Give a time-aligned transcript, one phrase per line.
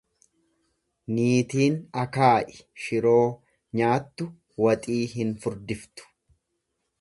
[1.17, 3.21] Niitiin akaa'i shiroo
[3.81, 4.29] nyaattu
[4.67, 6.11] waxii hin furdiftu.